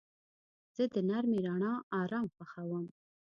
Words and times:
زه 0.75 0.83
د 0.93 0.95
نرمې 1.09 1.39
رڼا 1.45 1.73
آرام 2.01 2.27
خوښوم. 2.35 2.85